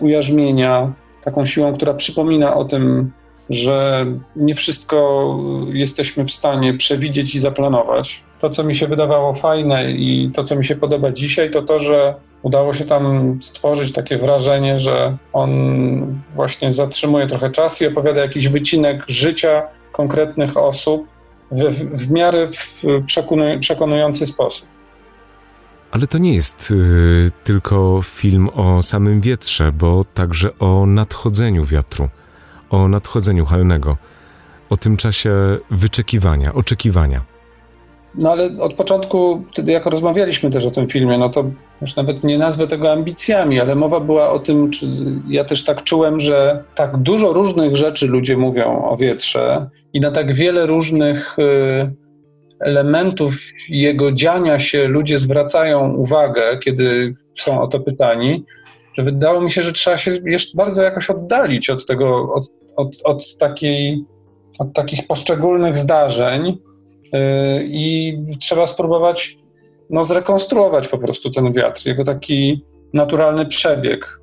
[0.00, 0.92] ujarzmienia,
[1.24, 3.12] taką siłą, która przypomina o tym,
[3.50, 4.06] że
[4.36, 5.38] nie wszystko
[5.72, 8.22] jesteśmy w stanie przewidzieć i zaplanować.
[8.38, 11.78] To, co mi się wydawało fajne i to, co mi się podoba dzisiaj, to to,
[11.78, 15.50] że udało się tam stworzyć takie wrażenie, że on
[16.34, 21.11] właśnie zatrzymuje trochę czas i opowiada jakiś wycinek życia konkretnych osób
[21.52, 21.62] w,
[22.06, 22.82] w miarę w
[23.60, 24.68] przekonujący sposób.
[25.90, 32.08] Ale to nie jest y, tylko film o samym wietrze, bo także o nadchodzeniu wiatru,
[32.70, 33.96] o nadchodzeniu halnego,
[34.70, 35.32] o tym czasie
[35.70, 37.20] wyczekiwania, oczekiwania.
[38.14, 41.44] No ale od początku, jak rozmawialiśmy też o tym filmie, no to
[41.82, 44.86] już nawet nie nazwę tego ambicjami, ale mowa była o tym, czy
[45.28, 50.10] ja też tak czułem, że tak dużo różnych rzeczy ludzie mówią o wietrze i na
[50.10, 51.42] tak wiele różnych y,
[52.60, 53.34] elementów
[53.68, 58.44] jego dziania się ludzie zwracają uwagę, kiedy są o to pytani,
[58.98, 62.96] że wydało mi się, że trzeba się jeszcze bardzo jakoś oddalić od tego, od, od,
[63.04, 64.04] od, takiej,
[64.58, 66.58] od takich poszczególnych zdarzeń
[67.12, 67.20] yy,
[67.64, 69.38] i trzeba spróbować
[69.90, 74.20] no, zrekonstruować po prostu ten wiatr, jego taki naturalny przebieg,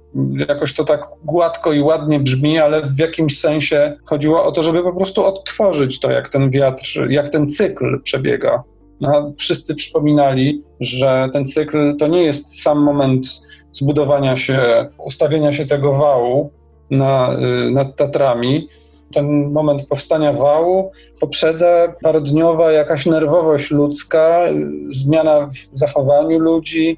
[0.49, 4.83] jakoś to tak gładko i ładnie brzmi, ale w jakimś sensie chodziło o to, żeby
[4.83, 8.63] po prostu odtworzyć to, jak ten wiatr, jak ten cykl przebiega.
[9.01, 13.41] No, wszyscy przypominali, że ten cykl to nie jest sam moment
[13.71, 16.51] zbudowania się, ustawienia się tego wału
[16.91, 18.67] na, y, nad Tatrami.
[19.13, 26.97] Ten moment powstania wału poprzedza parodniowa jakaś nerwowość ludzka, y, zmiana w zachowaniu ludzi,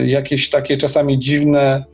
[0.00, 1.84] y, jakieś takie czasami dziwne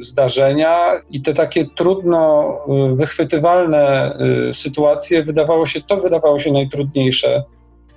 [0.00, 2.52] zdarzenia i te takie trudno
[2.92, 4.16] y, wychwytywalne
[4.50, 7.44] y, sytuacje wydawało się, to wydawało się najtrudniejsze.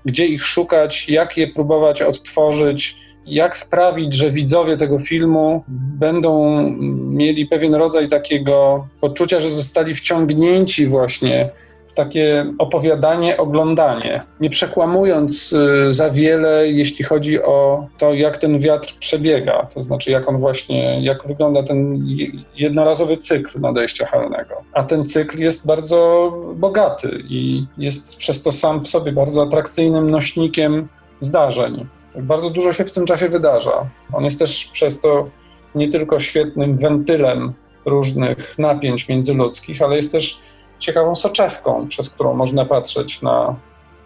[0.06, 5.64] Gdzie ich szukać, jak je próbować odtworzyć, jak sprawić, że widzowie tego filmu
[6.00, 6.62] będą
[7.10, 11.50] mieli pewien rodzaj takiego poczucia, że zostali wciągnięci właśnie
[11.96, 18.96] takie opowiadanie, oglądanie, nie przekłamując y, za wiele, jeśli chodzi o to, jak ten wiatr
[19.00, 22.08] przebiega, to znaczy jak on właśnie, jak wygląda ten
[22.56, 24.56] jednorazowy cykl nadejścia halnego.
[24.74, 30.10] A ten cykl jest bardzo bogaty i jest przez to sam w sobie bardzo atrakcyjnym
[30.10, 30.88] nośnikiem
[31.20, 31.86] zdarzeń.
[32.16, 33.86] Bardzo dużo się w tym czasie wydarza.
[34.14, 35.28] On jest też przez to
[35.76, 37.54] nie tylko świetnym wentylem
[37.86, 40.40] różnych napięć międzyludzkich, ale jest też
[40.84, 43.56] ciekawą soczewką, przez którą można patrzeć na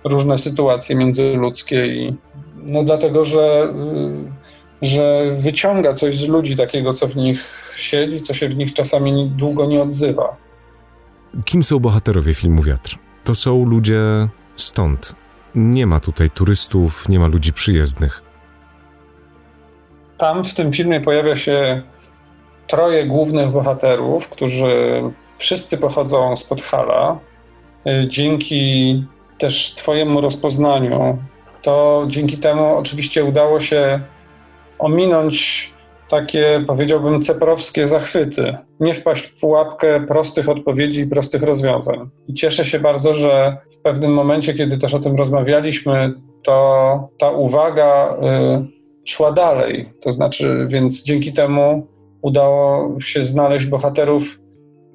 [0.04, 2.16] różne sytuacje międzyludzkie i
[2.56, 3.74] no dlatego, że,
[4.82, 7.44] y, że wyciąga coś z ludzi takiego, co w nich
[7.76, 10.36] siedzi, co się w nich czasami długo nie odzywa.
[11.46, 12.96] Kim są bohaterowie filmu Wiatr?
[13.24, 14.02] To są ludzie
[14.56, 15.16] stąd.
[15.56, 18.24] Nie ma tutaj turystów, nie ma ludzi przyjezdnych.
[20.18, 21.82] Tam w tym filmie pojawia się
[22.68, 25.02] troje głównych bohaterów, którzy
[25.38, 27.20] wszyscy pochodzą z Podhala.
[27.88, 29.04] Y, dzięki
[29.38, 31.18] też Twojemu rozpoznaniu,
[31.62, 34.00] to dzięki temu oczywiście udało się
[34.80, 35.74] ominąć
[36.10, 38.58] takie, powiedziałbym, ceprowskie zachwyty.
[38.80, 42.10] Nie wpaść w pułapkę prostych odpowiedzi i prostych rozwiązań.
[42.28, 47.32] I cieszę się bardzo, że w pewnym momencie, kiedy też o tym rozmawialiśmy, to ta
[47.32, 48.18] uwaga
[49.04, 49.94] y, szła dalej.
[50.02, 51.88] To znaczy, więc dzięki temu
[52.28, 54.40] udało się znaleźć bohaterów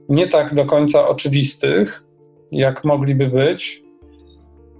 [0.08, 2.04] nie tak do końca oczywistych,
[2.52, 3.82] jak mogliby być.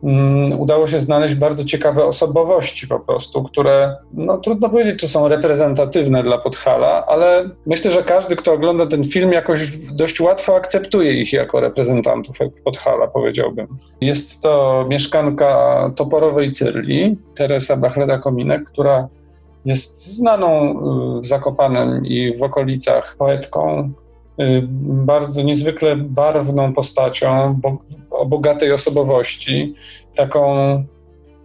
[0.02, 5.28] Mm, udało się znaleźć bardzo ciekawe osobowości po prostu, które no, trudno powiedzieć, czy są
[5.28, 11.12] reprezentatywne dla Podhala, ale myślę, że każdy, kto ogląda ten film, jakoś dość łatwo akceptuje
[11.12, 13.66] ich jako reprezentantów Podhala, powiedziałbym.
[14.00, 19.08] Jest to mieszkanka Toporowej Cyrli, Teresa Bachleda-Kominek, która
[19.64, 20.70] jest znaną
[21.18, 23.92] y, w Zakopanem i w okolicach poetką,
[24.40, 27.60] y, bardzo niezwykle barwną postacią,
[28.10, 29.74] o bogatej osobowości,
[30.16, 30.44] taką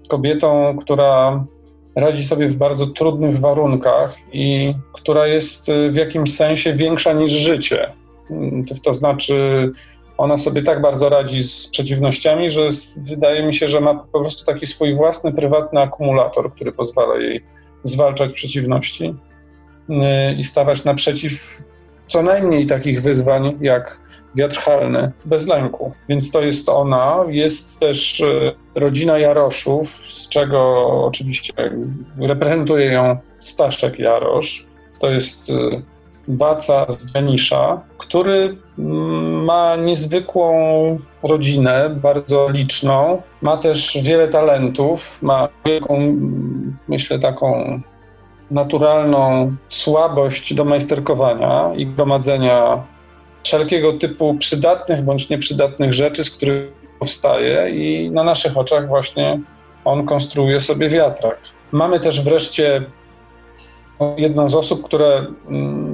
[0.07, 1.45] kobietą, która
[1.95, 7.31] radzi sobie w bardzo trudnych warunkach i która jest y, w jakimś sensie większa niż
[7.31, 7.91] życie.
[8.83, 9.71] To znaczy,
[10.17, 14.45] ona sobie tak bardzo radzi z przeciwnościami, że wydaje mi się, że ma po prostu
[14.45, 17.43] taki swój własny, prywatny akumulator, który pozwala jej
[17.83, 19.15] zwalczać przeciwności
[19.89, 19.93] y,
[20.37, 21.61] i stawać naprzeciw
[22.07, 23.99] co najmniej takich wyzwań jak
[24.35, 25.91] wiatr halny, bez lęku.
[26.09, 27.25] Więc to jest ona.
[27.29, 31.53] Jest też y, rodzina Jaroszów, z czego oczywiście
[32.19, 34.67] reprezentuje ją Staszek Jarosz.
[35.01, 35.53] To jest y,
[36.27, 40.53] Baca z Janisza, który mm, ma niezwykłą
[41.23, 43.21] rodzinę, bardzo liczną.
[43.41, 46.15] Ma też wiele talentów, ma wielką,
[46.87, 47.81] myślę, taką
[48.51, 52.83] naturalną słabość do majsterkowania i gromadzenia
[53.43, 59.39] wszelkiego typu przydatnych bądź nieprzydatnych rzeczy, z których powstaje i na naszych oczach właśnie
[59.85, 61.39] on konstruuje sobie wiatrak.
[61.71, 62.85] Mamy też wreszcie
[64.17, 65.86] jedną z osób, które mm,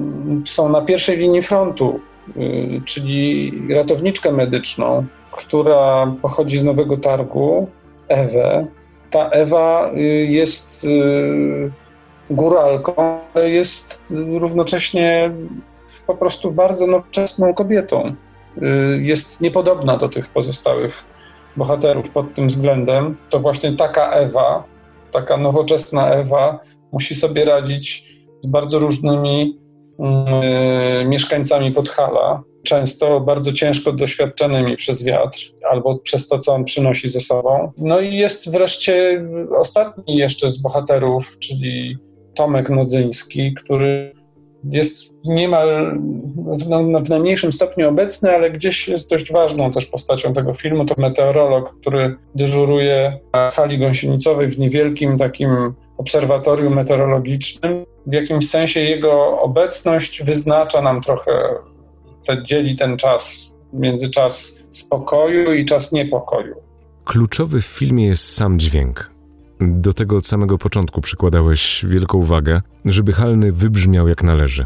[0.45, 1.99] są na pierwszej linii frontu,
[2.37, 7.67] y, czyli ratowniczkę medyczną, która pochodzi z Nowego Targu,
[8.07, 8.65] Ewę.
[9.11, 11.71] Ta Ewa y, jest y,
[12.29, 12.93] góralką,
[13.33, 15.31] ale jest równocześnie
[16.07, 18.15] po prostu bardzo nowoczesną kobietą.
[18.99, 21.03] Jest niepodobna do tych pozostałych
[21.57, 23.17] bohaterów pod tym względem.
[23.29, 24.63] To właśnie taka Ewa,
[25.11, 26.59] taka nowoczesna Ewa
[26.91, 29.59] musi sobie radzić z bardzo różnymi
[31.05, 35.39] mieszkańcami Podhala, często bardzo ciężko doświadczonymi przez wiatr
[35.71, 37.71] albo przez to, co on przynosi ze sobą.
[37.77, 39.25] No i jest wreszcie
[39.57, 41.97] ostatni jeszcze z bohaterów, czyli
[42.35, 44.13] Tomek Nodzyński, który
[44.63, 45.99] jest niemal
[46.35, 50.85] w, w najmniejszym stopniu obecny, ale gdzieś jest dość ważną też postacią tego filmu.
[50.85, 57.85] To meteorolog, który dyżuruje na hali gąsienicowej w niewielkim takim obserwatorium meteorologicznym.
[58.07, 61.31] W jakimś sensie jego obecność wyznacza nam trochę,
[62.27, 66.55] te, dzieli ten czas między czas spokoju i czas niepokoju.
[67.05, 69.11] Kluczowy w filmie jest sam dźwięk.
[69.59, 74.65] Do tego od samego początku przykładałeś wielką uwagę, żeby Halny wybrzmiał jak należy.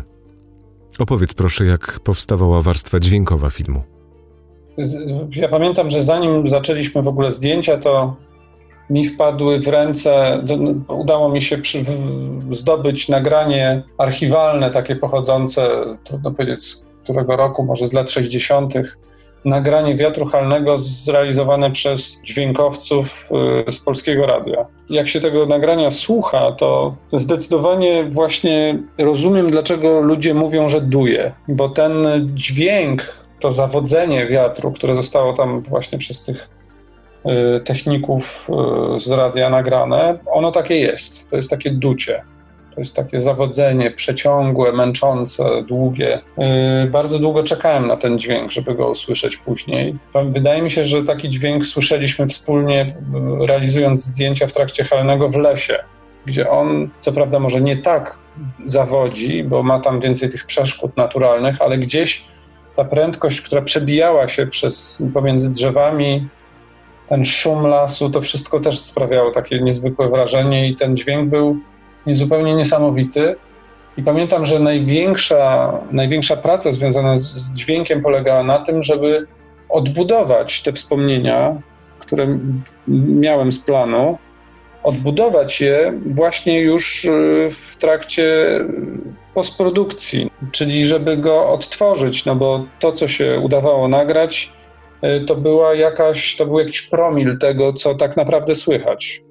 [0.99, 3.83] Opowiedz proszę, jak powstawała warstwa dźwiękowa filmu.
[5.31, 8.15] Ja pamiętam, że zanim zaczęliśmy w ogóle zdjęcia, to
[8.89, 10.43] mi wpadły w ręce,
[10.88, 11.86] udało mi się przy,
[12.52, 15.69] zdobyć nagranie archiwalne, takie pochodzące,
[16.04, 18.73] trudno powiedzieć z którego roku, może z lat 60.,
[19.45, 23.30] nagranie wiatru halnego zrealizowane przez dźwiękowców
[23.67, 24.65] y, z polskiego radia.
[24.89, 31.69] Jak się tego nagrania słucha, to zdecydowanie właśnie rozumiem, dlaczego ludzie mówią, że duje, bo
[31.69, 31.93] ten
[32.34, 36.50] dźwięk, to zawodzenie wiatru, które zostało tam właśnie przez tych
[37.65, 38.49] techników
[38.95, 41.30] y, z radia nagrane, ono takie jest.
[41.30, 42.21] To jest takie ducie.
[42.75, 46.21] To jest takie zawodzenie przeciągłe, męczące, długie.
[46.38, 49.95] Yy, bardzo długo czekałem na ten dźwięk, żeby go usłyszeć później.
[50.25, 52.95] Wydaje mi się, że taki dźwięk słyszeliśmy wspólnie,
[53.47, 55.77] realizując zdjęcia w trakcie Halnego w lesie,
[56.25, 58.19] gdzie on, co prawda, może nie tak
[58.67, 62.25] zawodzi, bo ma tam więcej tych przeszkód naturalnych, ale gdzieś
[62.75, 66.27] ta prędkość, która przebijała się przez, pomiędzy drzewami,
[67.07, 71.57] ten szum lasu, to wszystko też sprawiało takie niezwykłe wrażenie i ten dźwięk był
[72.07, 73.35] zupełnie niesamowity.
[73.97, 79.27] I pamiętam, że największa, największa praca związana z dźwiękiem polegała na tym, żeby
[79.69, 81.55] odbudować te wspomnienia,
[81.99, 82.37] które
[82.87, 84.17] miałem z planu,
[84.83, 88.59] odbudować je właśnie już y, w trakcie
[89.33, 94.53] postprodukcji, czyli żeby go odtworzyć, no bo to, co się udawało nagrać,
[95.27, 99.27] to była jakaś, to był jakiś promil tego, co tak naprawdę słychać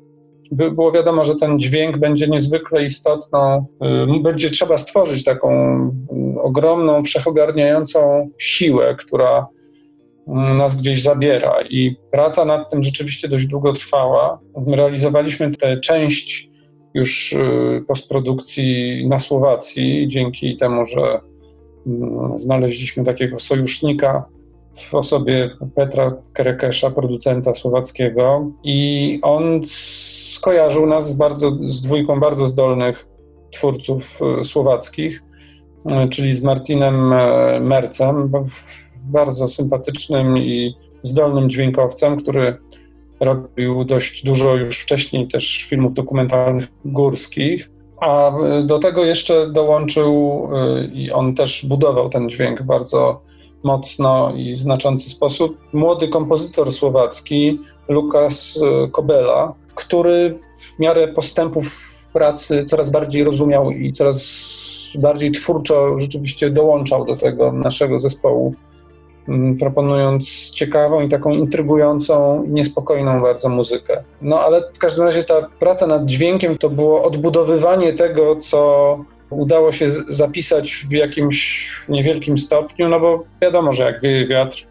[0.52, 3.66] było wiadomo, że ten dźwięk będzie niezwykle istotną,
[4.18, 5.78] y, będzie trzeba stworzyć taką
[6.36, 9.46] y, ogromną, wszechogarniającą siłę, która
[10.28, 11.54] y, nas gdzieś zabiera.
[11.70, 14.38] I praca nad tym rzeczywiście dość długo trwała.
[14.66, 16.50] Realizowaliśmy tę część
[16.94, 17.34] już
[17.88, 21.20] postprodukcji na Słowacji, dzięki temu, że
[22.36, 24.24] znaleźliśmy takiego sojusznika
[24.80, 29.60] w osobie Petra Kerekesza, producenta słowackiego, i on
[30.34, 33.08] skojarzył nas z, bardzo, z dwójką bardzo zdolnych
[33.50, 35.22] twórców e, słowackich,
[35.86, 38.32] e, czyli z Martinem e, Mercem,
[39.04, 42.56] bardzo sympatycznym i zdolnym dźwiękowcem, który
[43.20, 47.70] robił dość dużo już wcześniej też filmów dokumentalnych górskich.
[48.00, 48.32] A
[48.66, 50.48] do tego jeszcze dołączył
[50.92, 53.25] i on też budował ten dźwięk bardzo
[53.66, 55.58] mocno i w znaczący sposób.
[55.72, 58.60] Młody kompozytor słowacki Lukas
[58.92, 64.46] Kobela, który w miarę postępów pracy coraz bardziej rozumiał i coraz
[64.98, 68.54] bardziej twórczo rzeczywiście dołączał do tego naszego zespołu,
[69.58, 74.02] proponując ciekawą i taką intrygującą, niespokojną bardzo muzykę.
[74.22, 78.98] No ale w każdym razie ta praca nad dźwiękiem to było odbudowywanie tego, co
[79.30, 84.66] udało się zapisać w jakimś niewielkim stopniu, no bo wiadomo, że jak wieje wiatr,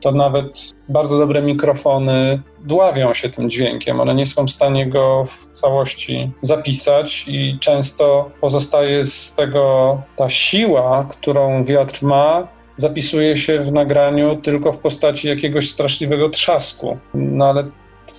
[0.00, 4.00] to nawet bardzo dobre mikrofony dławią się tym dźwiękiem.
[4.00, 10.30] One nie są w stanie go w całości zapisać i często pozostaje z tego ta
[10.30, 16.98] siła, którą wiatr ma, zapisuje się w nagraniu tylko w postaci jakiegoś straszliwego trzasku.
[17.14, 17.64] No ale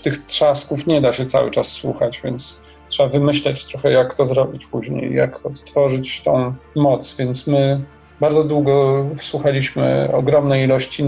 [0.01, 4.65] tych trzasków nie da się cały czas słuchać, więc trzeba wymyśleć trochę, jak to zrobić
[4.65, 7.17] później, jak odtworzyć tą moc.
[7.17, 7.81] Więc my
[8.19, 11.03] Bardzo długo słuchaliśmy ogromnej ilości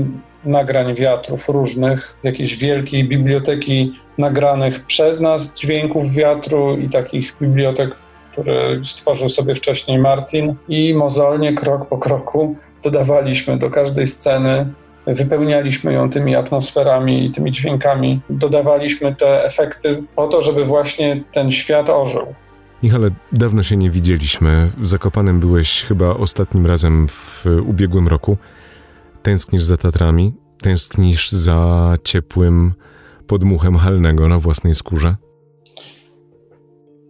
[0.46, 7.96] nagrań wiatrów różnych, z jakiejś wielkiej biblioteki nagranych przez nas dźwięków wiatru i takich bibliotek,
[8.32, 14.74] które stworzył sobie wcześniej Martin i mozolnie, krok po kroku dodawaliśmy do każdej sceny
[15.14, 21.52] wypełnialiśmy ją tymi atmosferami i tymi dźwiękami, dodawaliśmy te efekty po to, żeby właśnie ten
[21.52, 22.26] świat ożył.
[22.84, 24.70] Michale, dawno się nie widzieliśmy.
[24.78, 28.38] W Zakopanem byłeś chyba ostatnim razem w ubiegłym roku.
[29.24, 30.34] Tęsknisz za Tatrami?
[30.62, 32.74] Tęsknisz za ciepłym
[33.28, 35.16] podmuchem halnego na własnej skórze?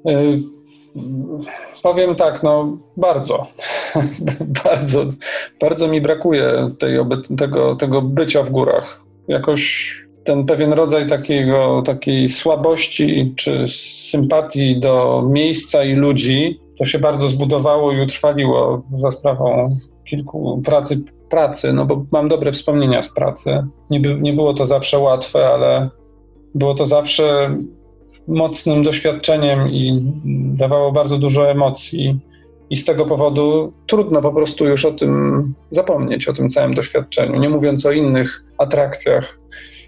[0.10, 0.60] Y
[1.84, 3.48] powiem tak, no bardzo,
[4.64, 5.06] bardzo,
[5.62, 6.98] bardzo mi brakuje tej,
[7.38, 9.04] tego, tego bycia w górach.
[9.28, 9.92] Jakoś
[10.24, 13.66] ten pewien rodzaj takiego, takiej słabości czy
[14.12, 19.68] sympatii do miejsca i ludzi, to się bardzo zbudowało i utrwaliło za sprawą
[20.10, 23.64] kilku pracy, pracy, no bo mam dobre wspomnienia z pracy.
[23.90, 25.90] Nie, by, nie było to zawsze łatwe, ale
[26.56, 27.58] było to zawsze
[28.28, 30.02] mocnym doświadczeniem i
[30.54, 32.20] dawało bardzo dużo emocji.
[32.70, 37.40] I z tego powodu trudno po prostu już o tym zapomnieć, o tym całym doświadczeniu.
[37.40, 39.40] Nie mówiąc o innych atrakcjach,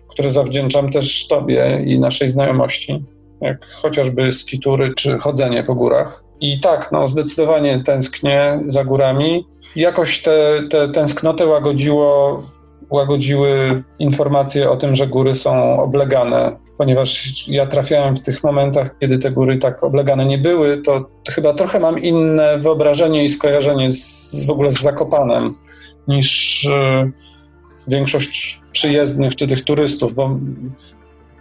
[0.07, 3.03] które zawdzięczam też Tobie i naszej znajomości,
[3.41, 6.23] jak chociażby skitury czy chodzenie po górach.
[6.41, 9.47] I tak, no, zdecydowanie tęsknię za górami.
[9.75, 12.43] Jakoś te, te tęsknotę łagodziło,
[12.89, 19.19] łagodziły informacje o tym, że góry są oblegane ponieważ ja trafiałem w tych momentach, kiedy
[19.19, 24.31] te góry tak oblegane nie były, to, chyba trochę mam inne wyobrażenie i skojarzenie z,
[24.31, 25.55] z w ogóle z Zakopanem
[26.07, 27.11] niż y,
[27.87, 30.39] większość przyjezdnych czy tych turystów, bo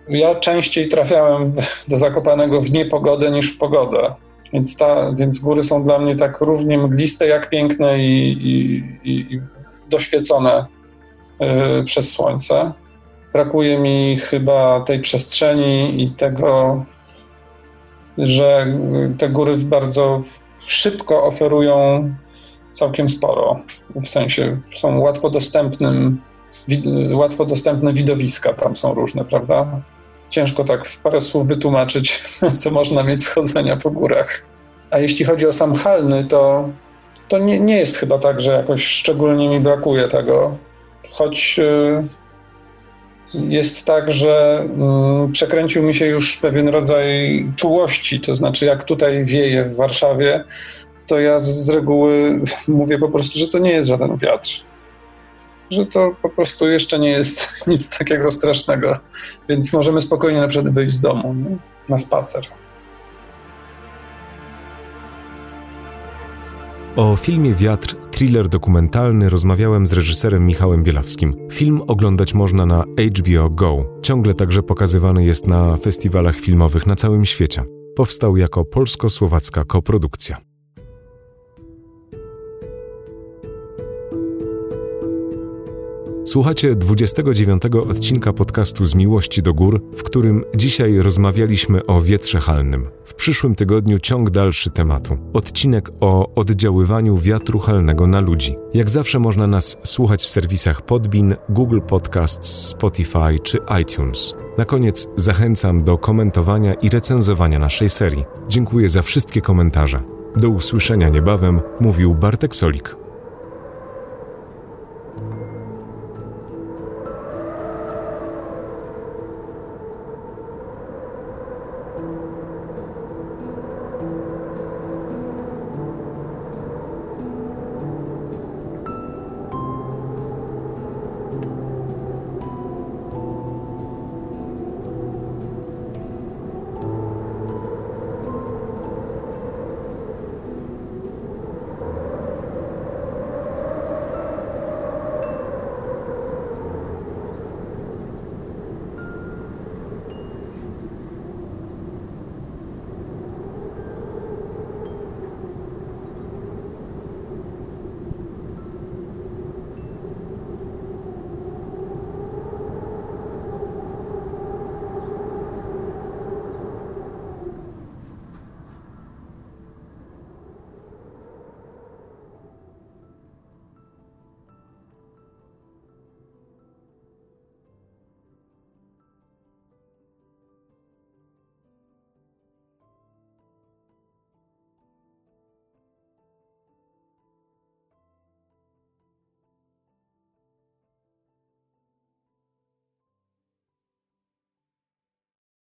[0.09, 1.53] ja częściej trafiałem
[1.89, 4.15] do Zakopanego w niepogodę niż w pogodę.
[4.53, 9.41] Więc, ta, więc góry są dla mnie tak równie mgliste jak piękne i, i, i
[9.89, 10.67] doświecone
[11.81, 12.73] y, przez słońce.
[13.33, 16.85] Brakuje mi chyba tej przestrzeni i tego,
[18.19, 18.67] że
[19.19, 20.23] te góry bardzo
[20.67, 22.09] szybko oferują
[22.73, 23.61] całkiem sporo.
[23.95, 26.21] W sensie są łatwo dostępnym,
[27.13, 29.81] łatwo dostępne widowiska tam są różne, prawda?
[30.29, 32.23] Ciężko tak w parę słów wytłumaczyć,
[32.61, 34.43] co można mieć schodzenia po górach.
[34.91, 36.69] A jeśli chodzi o sam Halny, to,
[37.29, 40.57] to nie, nie jest chyba tak, że jakoś szczególnie mi brakuje tego.
[41.11, 42.20] Choć y,
[43.35, 49.25] jest tak, że mm, przekręcił mi się już pewien rodzaj czułości, to znaczy jak tutaj
[49.25, 50.45] wieje w Warszawie,
[51.07, 54.49] to ja z, reguły mówię po prostu, że to nie jest żaden wiatr.
[55.71, 58.99] Że to po prostu jeszcze nie jest nic takiego strasznego,
[59.49, 61.57] więc możemy spokojnie na przykład wyjść z domu nie?
[61.89, 62.45] na spacer.
[67.01, 71.35] O filmie Wiatr, thriller dokumentalny, rozmawiałem z reżyserem Michałem Bielawskim.
[71.53, 72.85] Film oglądać można na
[73.19, 73.85] HBO Go.
[74.03, 77.65] Ciągle także pokazywany jest na festiwalach filmowych na całym świecie.
[77.97, 80.50] Powstał jako polsko-słowacka koprodukcja.
[86.25, 92.91] Słuchacie 29 odcinka podcastu Z Miłości do Gór, w którym dzisiaj rozmawialiśmy o wietrze halnym.
[93.05, 95.19] W przyszłym tygodniu ciąg dalszy tematu.
[95.33, 98.57] Odcinek o oddziaływaniu wiatru halnego na ludzi.
[98.75, 104.35] Jak zawsze można nas słuchać w serwisach Podbin, Google Podcasts, Spotify czy iTunes.
[104.59, 108.25] Na koniec zachęcam do komentowania i recenzowania naszej serii.
[108.49, 110.03] Dziękuję za wszystkie komentarze.
[110.37, 113.00] Do usłyszenia niebawem, mówił Bartek Solik.